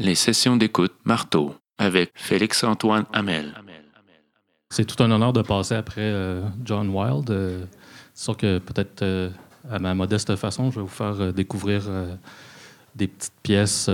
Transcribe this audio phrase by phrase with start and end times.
[0.00, 3.52] Les sessions d'écoute Marteau avec Félix-Antoine Hamel.
[4.70, 7.28] C'est tout un honneur de passer après euh, John Wilde.
[7.28, 7.66] Euh,
[8.14, 9.28] c'est sûr que peut-être euh,
[9.70, 11.82] à ma modeste façon, je vais vous faire euh, découvrir
[12.94, 13.90] des petites pièces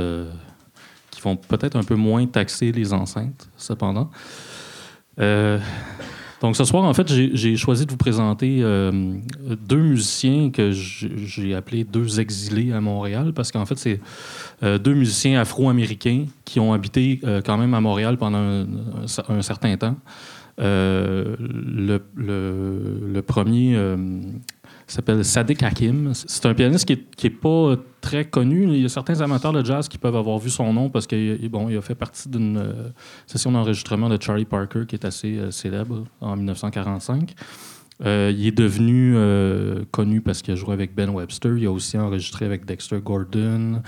[1.11, 4.09] qui vont peut-être un peu moins taxer les enceintes, cependant.
[6.41, 8.93] Donc ce soir, en fait, j'ai choisi de vous présenter euh,
[9.67, 14.01] deux musiciens que j'ai appelés deux exilés à Montréal, parce qu'en fait, c'est
[14.63, 18.65] euh, deux musiciens afro-américains qui ont habité euh, quand même à Montréal pendant
[19.29, 19.97] un, certain temps.
[20.59, 22.01] Le,
[23.27, 23.77] premier
[24.95, 26.13] s'appelle Sadiq Hakim.
[26.15, 28.65] C'est un pianiste qui est, qui est pas très connu.
[28.65, 31.51] Il y a certains amateurs de jazz qui peuvent avoir vu son nom parce qu'il
[31.53, 32.89] a fait partie d'une euh,
[33.27, 37.35] session d'enregistrement de Charlie Parker qui est assez euh, célèbre en 1945.
[38.05, 39.17] Euh, il est devenu
[39.91, 41.57] connu parce qu'il a joué avec Ben Webster.
[41.57, 43.83] Il a aussi enregistré avec Dexter Gordon,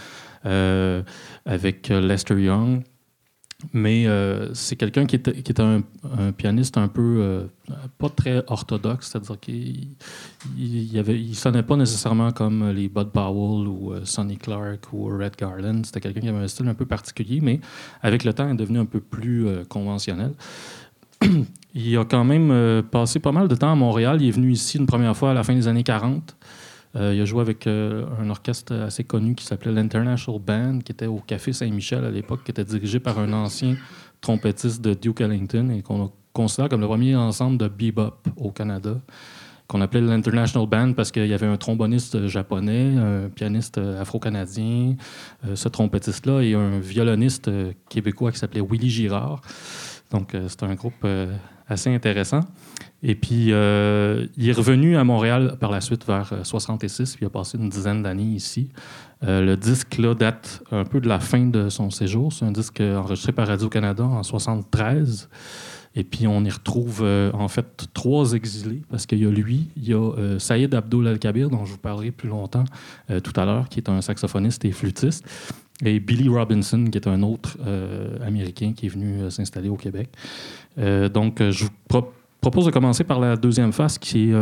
[0.44, 2.82] avec Lester Young.
[3.72, 5.82] Mais euh, c'est quelqu'un qui est, qui est un,
[6.36, 7.44] pianiste un peu euh,
[7.98, 9.96] pas très orthodoxe, c'est-à-dire qu'il
[10.56, 15.82] il, sonnait pas nécessairement comme les Bud Powell ou euh, Sonny Clark ou Red Garland.
[15.84, 17.58] C'était quelqu'un qui avait un style un peu particulier, mais
[18.00, 20.34] avec le temps, il est devenu un peu plus conventionnel.
[21.74, 24.22] il a quand même passé pas mal de temps à Montréal.
[24.22, 26.36] Il est venu ici une première fois à la fin des années 40.
[26.98, 30.92] Euh, il a joué avec euh, un orchestre assez connu qui s'appelait l'International Band, qui
[30.92, 33.76] était au Café Saint-Michel à l'époque, qui était dirigé par un ancien
[34.20, 38.96] trompettiste de Duke Ellington et qu'on considère comme le premier ensemble de bebop au Canada,
[39.68, 44.96] qu'on appelait l'International Band parce qu'il y avait un tromboniste japonais, un pianiste afro-canadien,
[45.46, 47.50] euh, ce trompettiste-là, et un violoniste
[47.88, 49.40] québécois qui s'appelait Willy Girard.
[50.10, 51.06] Donc, c'est un groupe
[51.68, 52.40] assez intéressant.
[53.02, 57.24] Et puis, euh, il est revenu à Montréal par la suite vers euh, 66, puis
[57.24, 58.70] il a passé une dizaine d'années ici.
[59.22, 62.32] Euh, le disque là, date un peu de la fin de son séjour.
[62.32, 65.28] C'est un disque euh, enregistré par Radio-Canada en 73.
[65.94, 69.68] Et puis, on y retrouve euh, en fait trois exilés, parce qu'il y a lui,
[69.76, 72.64] il y a euh, Saïd Abdul Al-Kabir, dont je vous parlerai plus longtemps
[73.10, 75.24] euh, tout à l'heure, qui est un saxophoniste et flûtiste,
[75.84, 79.76] et Billy Robinson, qui est un autre euh, Américain qui est venu euh, s'installer au
[79.76, 80.08] Québec.
[80.78, 84.34] Euh, donc, je vous pro- propose de commencer par la deuxième face, qui est,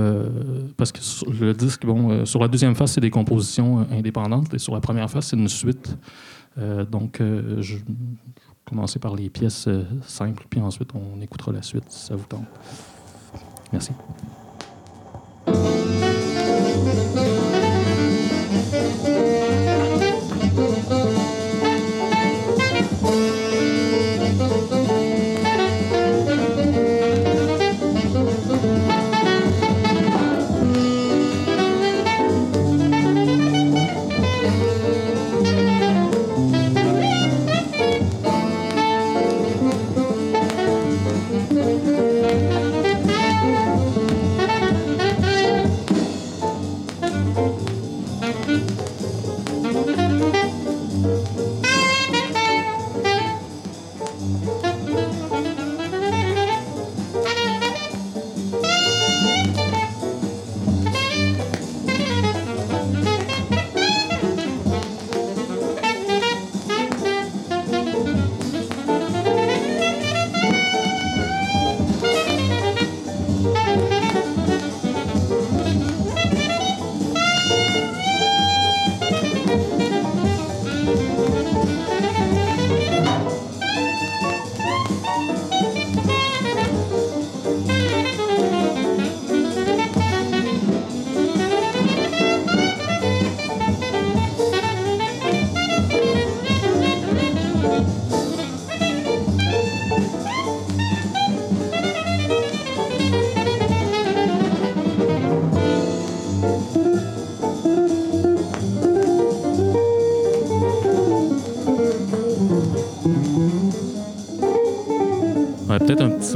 [0.76, 4.58] parce que sur le disque, bon, sur la deuxième face, c'est des compositions indépendantes, et
[4.58, 5.96] sur la première face, c'est une suite.
[6.90, 7.82] Donc, je vais
[8.66, 9.68] commencer par les pièces
[10.06, 12.44] simples, puis ensuite, on écoutera la suite, si ça vous tente.
[13.72, 13.92] Merci.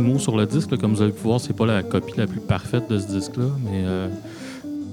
[0.00, 0.76] Peut-être un petit mot sur le disque.
[0.78, 3.46] Comme vous avez pu voir, c'est pas la copie la plus parfaite de ce disque-là,
[3.64, 4.08] mais euh,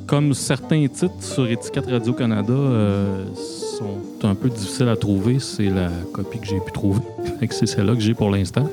[0.06, 5.89] comme certains titres sur étiquette Radio-Canada euh, sont un peu difficiles à trouver, c'est la
[6.13, 7.01] copie que j'ai pu trouver.
[7.50, 8.68] C'est celle-là que j'ai pour l'instant.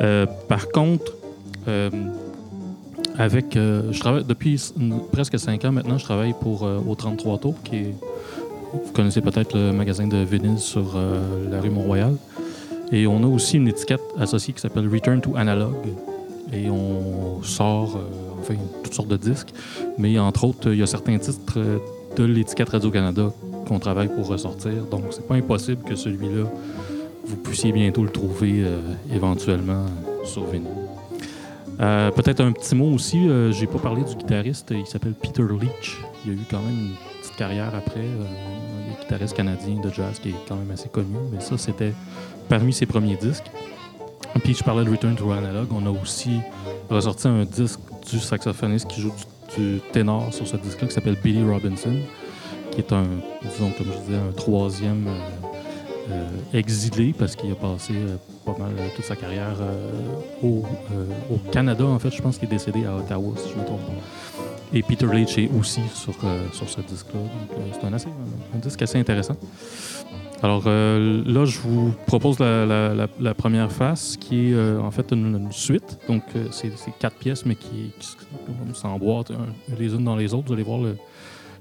[0.00, 1.12] Euh, par contre,
[3.18, 4.72] avec, je travaille depuis
[5.12, 7.94] presque cinq ans maintenant, je travaille pour au 33 Tours, qui est,
[8.72, 10.96] vous connaissez peut-être le magasin de vinyle sur
[11.50, 12.14] la rue Mont-Royal.
[12.92, 15.74] Et on a aussi une étiquette associée qui s'appelle Return to Analog.
[16.52, 19.52] Et on sort euh, toutes sortes de disques.
[19.98, 21.78] Mais entre autres, il y a certains titres euh,
[22.16, 23.30] de l'étiquette Radio-Canada
[23.66, 24.84] qu'on travaille pour ressortir.
[24.90, 26.46] Donc, c'est pas impossible que celui-là
[27.24, 28.64] vous puissiez bientôt le trouver
[29.12, 29.84] éventuellement
[30.24, 30.70] sur vinyle.
[31.76, 36.00] Peut-être un petit mot aussi, j'ai pas parlé du guitariste, il s'appelle Peter Leach.
[36.24, 40.34] Il a eu quand même une carrière après, un guitariste canadien de jazz qui est
[40.48, 41.94] quand même assez connu, mais ça c'était
[42.48, 43.50] parmi ses premiers disques.
[44.42, 46.40] Puis je parlais de Return to Analog, on a aussi
[46.90, 47.80] ressorti un disque
[48.10, 49.12] du saxophoniste qui joue
[49.56, 51.96] du, ténor sur ce disque-là qui s'appelle Billy Robinson,
[52.72, 53.04] qui est un,
[53.42, 58.56] disons, comme je disais, un troisième euh, euh, exilé parce qu'il a passé euh, pas
[58.58, 59.56] mal toute sa carrière
[60.42, 60.64] au,
[61.52, 61.84] Canada.
[61.84, 64.47] En fait, je pense qu'il est décédé à Ottawa, si je me trompe pas.
[64.72, 66.14] Et Peter Leitch est aussi sur,
[66.52, 67.20] sur ce disque-là.
[67.20, 67.92] Donc, c'est un,
[68.54, 69.36] un, disque assez intéressant.
[70.42, 75.50] Alors euh, là, je vous propose la, première face qui est euh, en fait une,
[75.50, 75.98] suite.
[76.08, 77.92] Donc, euh, c'est quatre pièces, mais qui,
[78.72, 79.32] s'emboîtent
[79.78, 80.46] les unes dans les autres.
[80.46, 80.80] Vous allez voir,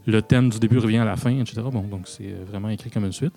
[0.06, 1.62] le, thème du début revient à la fin, etc.
[1.72, 3.34] Bon, donc, c'est vraiment écrit comme une suite.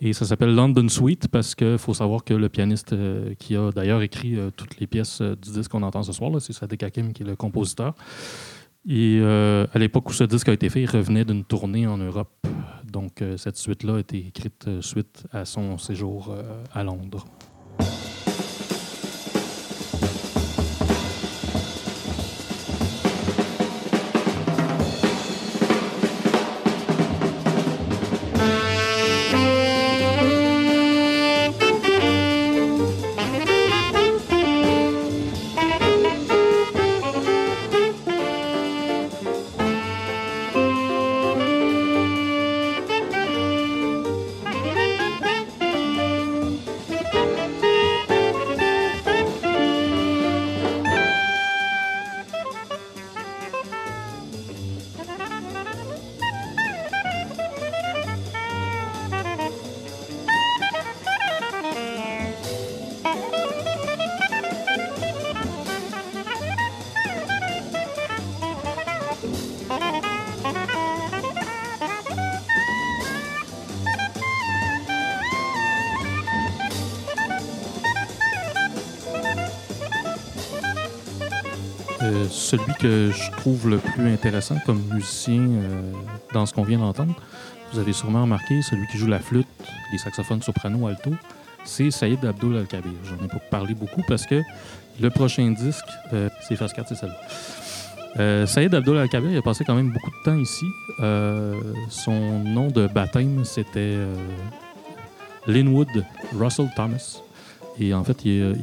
[0.00, 2.92] Et ça s'appelle London Suite parce qu'il faut savoir que le pianiste
[3.38, 6.82] qui a d'ailleurs écrit toutes les pièces du disque qu'on entend ce soir, c'est Sadek
[6.82, 7.94] Hakim qui est le compositeur.
[8.88, 12.46] Et à l'époque où ce disque a été fait, il revenait d'une tournée en Europe
[12.92, 17.24] donc, euh, cette suite-là a été écrite euh, suite à son séjour euh, à Londres.
[82.32, 85.92] Celui que je trouve le plus intéressant comme musicien euh,
[86.32, 87.14] dans ce qu'on vient d'entendre,
[87.72, 89.46] vous avez sûrement remarqué, celui qui joue la flûte,
[89.92, 91.10] les saxophones soprano, alto,
[91.64, 92.92] c'est Saïd Abdul Al-Kabir.
[93.04, 94.40] J'en ai pas parlé beaucoup parce que
[95.00, 97.20] le prochain disque, euh, c'est Phase 4, c'est celle-là.
[98.18, 100.66] Euh, Saïd Abdul Al-Kabir, il a passé quand même beaucoup de temps ici.
[101.90, 103.96] son nom de baptême, c'était
[105.46, 105.88] Linwood
[106.38, 107.22] Russell Thomas.
[107.78, 108.56] Et en fait, il,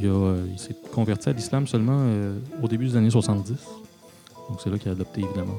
[0.58, 2.06] s'est converti à l'islam seulement
[2.62, 3.54] au début des années 70.
[4.50, 5.58] Donc c'est là qu'il a adopté évidemment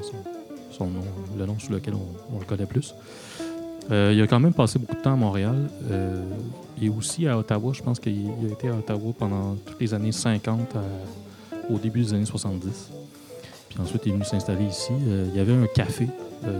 [0.73, 1.02] son, nom,
[1.38, 2.94] le nom sous lequel on, le connaît plus.
[3.91, 6.23] Euh, il a quand même passé beaucoup de temps à Montréal euh,
[6.81, 7.73] et aussi à Ottawa.
[7.73, 10.76] Je pense qu'il a été à Ottawa pendant toutes les années 50
[11.70, 12.91] au début des années 70.
[13.69, 14.93] Puis ensuite, il est venu s'installer ici.
[15.06, 16.08] Euh, il y avait un café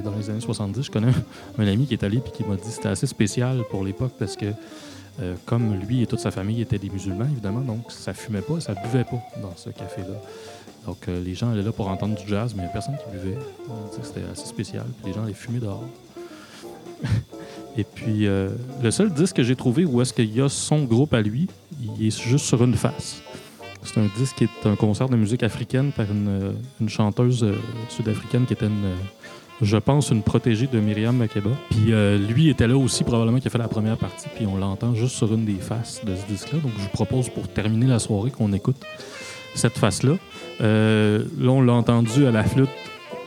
[0.05, 0.83] dans les années 70.
[0.83, 1.13] Je connais
[1.59, 4.13] un, ami qui est allé et qui m'a dit que c'était assez spécial pour l'époque
[4.19, 4.47] parce que
[5.44, 8.75] comme lui et toute sa famille étaient des musulmans, évidemment, donc ça fumait pas, ça
[8.75, 10.17] buvait pas dans ce café-là.
[10.87, 12.96] Donc, euh, les gens allaient là pour entendre du jazz, mais il n'y avait personne
[12.96, 13.38] qui buvait.
[14.02, 14.87] C'était assez spécial.
[15.05, 15.84] les gens allaient fumer dehors.
[17.76, 18.49] Et puis, euh,
[18.82, 21.49] le seul disque que j'ai trouvé où est-ce qu'il y a son groupe à lui,
[21.81, 23.22] il est juste sur une face.
[23.82, 27.46] C'est un disque qui est un concert de musique africaine par une, euh, chanteuse
[27.89, 28.69] sud-africaine qui était
[29.62, 31.50] je pense, une protégée de Myriam Makeba.
[31.70, 31.93] Puis
[32.29, 35.17] lui était là aussi, probablement, qui a fait la première partie, puis on l'entend juste
[35.17, 36.58] sur une des faces de ce disque-là.
[36.60, 38.76] Donc je vous propose, pour terminer la soirée, qu'on écoute
[39.55, 40.14] cette face-là.
[40.60, 42.70] Euh, là, on l'a entendu à la flûte,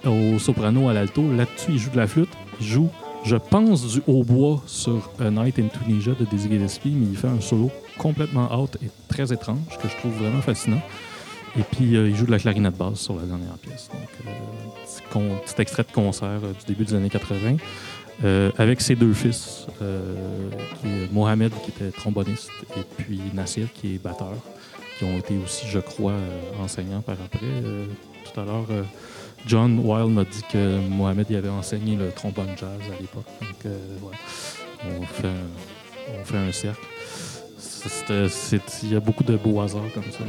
[0.05, 1.23] au soprano, à l'alto.
[1.31, 2.29] Là-dessus, il joue de la flûte.
[2.59, 2.89] Il joue,
[3.23, 7.27] je pense, du hautbois sur A Night in Tunisia de Dizzy Gillespie, mais il fait
[7.27, 10.81] un solo complètement out et très étrange que je trouve vraiment fascinant.
[11.57, 13.89] Et puis, euh, il joue de la clarinette basse sur la dernière pièce.
[13.91, 17.57] Donc, euh, petit, extrait de concert du début des années 80.
[18.57, 19.67] avec ses deux fils,
[21.11, 24.35] Mohamed qui était tromboniste et puis Nassir qui est batteur
[24.97, 27.39] qui ont été aussi, je crois, euh, enseignants par après.
[27.43, 27.85] Euh,
[28.25, 28.83] tout à l'heure, euh,
[29.45, 33.25] John Wilde m'a dit que Mohamed y avait enseigné le trombone jazz à l'époque.
[33.41, 34.17] Donc, voilà.
[34.99, 36.85] on, fait un, on fait un cercle.
[38.83, 40.23] Il y a beaucoup de beaux hasards comme ça.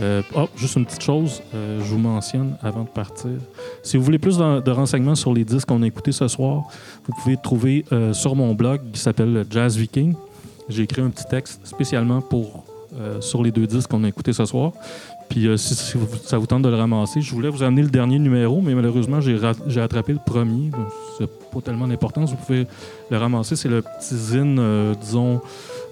[0.00, 3.30] Oh, juste une petite chose, je vous mentionne avant de partir.
[3.82, 6.64] Si vous voulez plus de, renseignements sur les disques qu'on a écoutés ce soir,
[7.06, 10.14] vous pouvez trouver sur mon blog qui s'appelle Jazz Viking.
[10.68, 12.64] J'ai écrit un petit texte spécialement pour
[12.98, 14.72] euh, sur les deux disques qu'on a écoutés ce soir.
[15.28, 18.18] Puis euh, si, ça vous tente de le ramasser, je voulais vous amener le dernier
[18.18, 20.70] numéro, mais malheureusement, j'ai attrapé le premier.
[21.18, 22.30] C'est pas tellement d'importance.
[22.30, 22.66] Vous pouvez
[23.10, 23.54] le ramasser.
[23.54, 25.40] C'est le petit zine, euh, disons,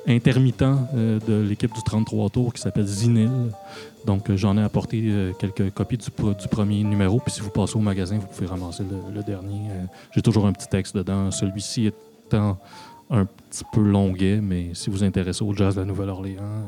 [0.06, 3.30] intermittent euh, de l'équipe du 33 tours qui s'appelle Zinil.
[4.04, 7.20] Donc, euh, j'en ai apporté euh, quelques copies du, premier numéro.
[7.20, 9.70] Puis, si vous passez au magasin, vous pouvez ramasser le, dernier.
[10.14, 11.30] J'ai toujours un petit texte dedans.
[11.30, 12.58] Celui-ci étant
[13.10, 16.64] un petit peu longuet, mais si vous intéressez au jazz de la Nouvelle-Orléans,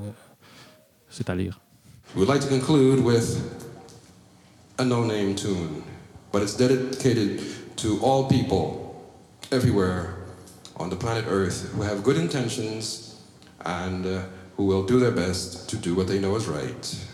[1.09, 1.61] c'est à lire.
[2.14, 3.38] We'd like to conclude with
[4.78, 5.83] a no name tune,
[6.33, 7.40] but it's dedicated
[7.76, 8.95] to all people
[9.50, 10.14] everywhere
[10.76, 13.05] on the planet Earth who have good intentions
[13.66, 14.23] and uh,
[14.56, 17.06] who will do their best to do what they know is right.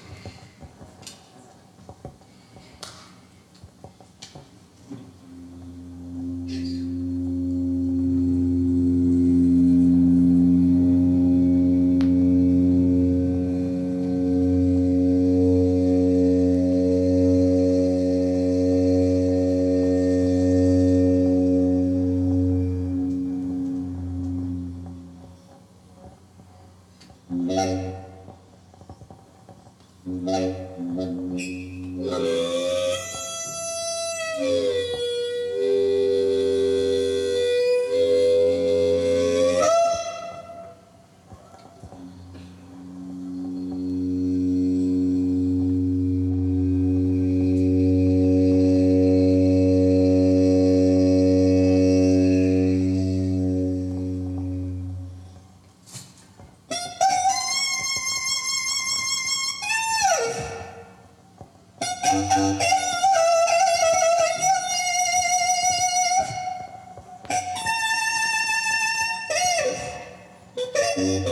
[70.95, 71.23] Ce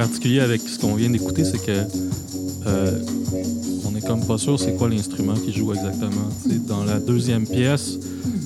[0.00, 1.86] particulier avec ce qu'on vient d'écouter, c'est que
[2.66, 3.04] euh,
[3.84, 6.30] on est comme pas sûr c'est quoi l'instrument qui joue exactement.
[6.66, 7.98] Dans la deuxième pièce,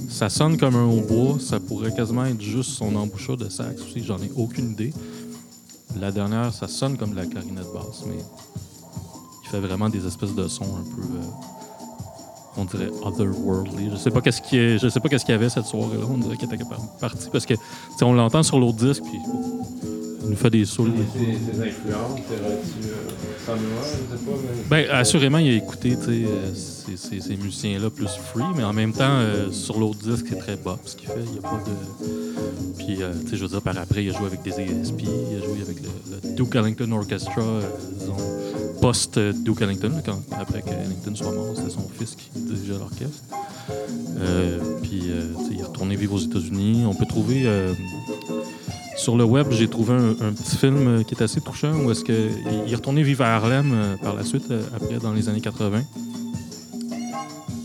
[0.08, 4.02] ça sonne comme un hautbois, ça pourrait quasiment être juste son embouchure de sax aussi,
[4.02, 4.92] j'en ai aucune idée.
[6.00, 8.18] La dernière, ça sonne comme la clarinette basse, mais
[9.44, 13.90] il fait vraiment des espèces de sons un peu, euh, on dirait otherworldly.
[13.92, 16.04] Je sais pas qu'est-ce qui est, je sais pas qu'est-ce qu'il y avait cette soirée-là.
[16.08, 16.64] On dirait qu'il était
[17.00, 17.54] parti parce que
[18.02, 19.04] on l'entend sur l'autre disque,
[20.28, 20.64] nous fait des.
[20.64, 22.20] Tes, tes influences.
[24.70, 28.92] Ben, assurément, il a écouté euh, ces, ces- ces musiciens-là plus free, mais en même
[28.92, 31.14] temps, euh, sur l'autre disque, c'est très bop ce qu'il fait.
[31.26, 31.72] Il n'y a pas de.
[32.78, 35.00] Puis, euh, tu sais, je veux dire, par après, il a joué avec des ASP,
[35.02, 35.88] il a joué avec le,
[36.28, 37.60] le Duke Ellington Orchestra, euh,
[37.98, 38.16] disons,
[38.80, 43.22] post-Duke Ellington, quand, après que Ellington soit mort, c'était son fils qui dirigeait l'orchestre.
[44.82, 46.84] Puis, euh, il est retourné vivre aux États-Unis.
[46.86, 47.44] On peut trouver.
[49.04, 52.02] Sur le web, j'ai trouvé un, petit film euh, qui est assez touchant où est-ce
[52.02, 52.30] que
[52.66, 55.42] il est retourné vivre à Harlem euh, par la suite, euh, après, dans les années
[55.42, 55.82] 80.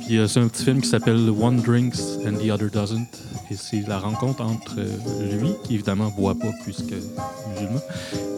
[0.06, 1.96] Puis c'est un petit film qui s'appelle One Drinks
[2.28, 3.08] and the Other Doesn't.
[3.52, 4.76] Et c'est la rencontre entre
[5.22, 6.94] lui, qui évidemment boit pas puisque
[7.54, 7.80] musulman,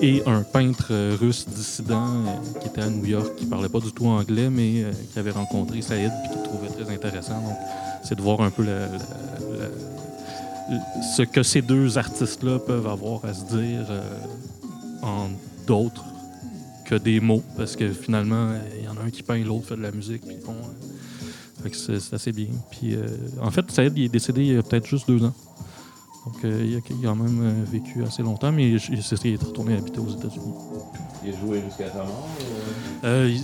[0.01, 2.23] et un peintre russe dissident
[2.61, 5.81] qui était à New York, qui parlait pas du tout anglais, mais qui avait rencontré
[5.81, 7.41] Saïd puis qui trouvait très intéressant.
[7.41, 7.57] Donc,
[8.03, 9.50] c'est de voir un peu la- la-
[11.15, 14.01] ce que ces deux artistes-là peuvent avoir à se dire euh,
[15.01, 15.27] en
[15.67, 16.03] d'autres
[16.85, 19.75] que des mots, parce que finalement, il y en a un qui peint, l'autre fait
[19.77, 22.47] de la musique, puis bon, euh, fait que c'est assez bien.
[22.71, 23.05] Puis euh,
[23.41, 25.33] en fait, Saïd, il est décédé il y a peut-être juste deux ans.
[26.25, 30.09] Donc il, a, il quand même vécu assez longtemps, mais qu'il est retourné habiter aux
[30.09, 30.53] États-Unis.
[31.25, 32.27] Il a joué jusqu'à sa mort.
[33.03, 33.43] il-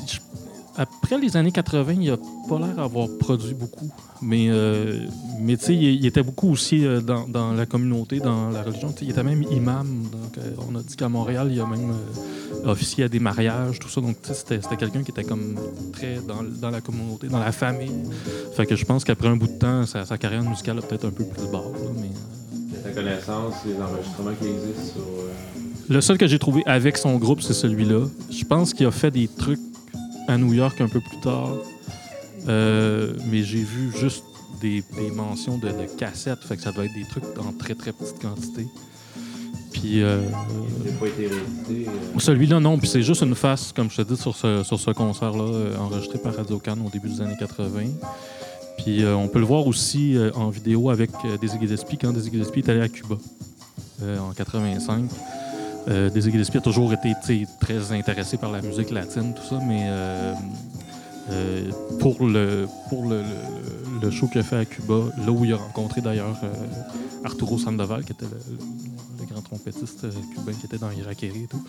[0.77, 2.17] après les années 80, il a
[2.47, 3.91] pas l'air d'avoir produit beaucoup.
[4.21, 5.05] Mais, euh,
[5.39, 8.61] mais tu sais, il, il était beaucoup aussi euh, dans, dans la communauté, dans la
[8.61, 8.93] religion.
[9.01, 10.03] Il était même imam.
[10.11, 13.79] Donc, euh, on a dit qu'à Montréal, il a même euh, officié à des mariages,
[13.79, 14.01] tout ça.
[14.01, 15.55] Donc, tu sais, c'était c'était quelqu'un qui était comme
[15.93, 18.03] très dans, dans la communauté, dans la famille.
[18.55, 21.05] Fait que je pense qu'après un bout de temps, sa, sa carrière musicale a peut-être
[21.05, 21.63] un peu plus bas.
[21.73, 25.03] là, mais, ta connaissance, les enregistrements qui existent sur.
[25.89, 28.07] Le seul que j'ai trouvé avec son groupe, c'est celui-là.
[28.29, 29.66] Je pense qu'il a fait des trucs
[30.27, 31.53] à New York un peu plus tard,
[32.47, 34.23] euh, mais j'ai vu juste
[34.61, 37.75] des, des mentions de, de cassettes, fait que ça doit être des trucs en très
[37.75, 38.67] très petite quantité.
[39.71, 40.21] Puis euh,
[40.83, 41.89] Il n'a pas été réédité.
[41.89, 44.79] euh, celui-là, non, puis c'est juste une face, comme je te dis, sur ce, sur
[44.79, 47.69] ce concert-là, enregistré par Radio Cannes au début des années 80.
[48.77, 52.13] Puis euh, on peut le voir aussi euh, en vidéo avec euh, Dizzy Gillespie quand
[52.13, 53.17] Dizzy Gillespie est allé à Cuba
[54.01, 55.09] en 85.
[55.87, 57.13] Euh, Dizzy Gillespie a toujours été
[57.61, 60.33] très intéressé par la musique latine, tout ça, mais euh,
[61.31, 65.45] euh, pour, le, pour le, le- le show qu'il a fait à Cuba, là où
[65.45, 66.47] il a rencontré d'ailleurs euh,
[67.23, 68.57] Arturo Sandoval, qui était le,
[69.21, 71.63] le grand trompettiste cubain qui était dans Irakere et tout.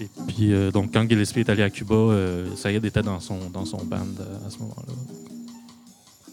[0.00, 3.38] Et puis, euh, donc, quand Gillespie est allé à Cuba, euh, Saïd était dans son,
[3.52, 4.92] dans son band euh, à ce moment-là.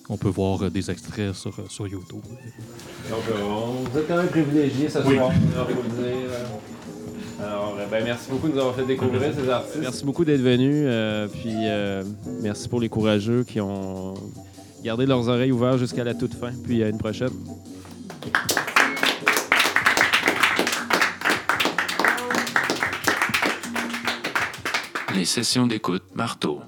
[0.10, 2.22] On peut voir euh, des extraits sur, sur YouTube.
[3.10, 5.16] Donc, euh, on- vous êtes quand même privilégiés ce Oui.
[5.16, 6.30] soir, on le dire.
[7.46, 9.78] Alors, euh, ben, merci beaucoup de nous avoir fait découvrir ces artistes.
[9.80, 10.84] Merci beaucoup d'être venus.
[10.88, 12.04] euh, puis, euh,
[12.42, 14.16] merci pour les courageux qui ont
[14.84, 16.52] gardé leurs oreilles ouvertes jusqu'à la toute fin.
[16.64, 17.30] Puis, à une prochaine.
[25.16, 26.62] Les sessions d'écoute Marteau.